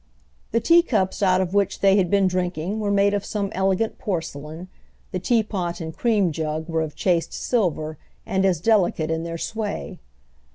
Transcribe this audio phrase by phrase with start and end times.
[0.49, 3.99] The tea cups out of which they had been drinking were made of some elegant
[3.99, 4.67] porcelain,
[5.11, 9.99] the teapot and cream jug were of chased silver and as delicate in their way.